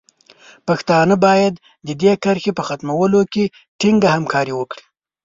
پښتانه 0.67 1.15
باید 1.25 1.53
د 1.87 1.89
دې 2.01 2.13
کرښې 2.23 2.51
په 2.57 2.63
ختمولو 2.67 3.21
کې 3.33 3.43
ټینګه 3.79 4.09
همکاري 4.15 4.53
وکړي. 4.55 4.83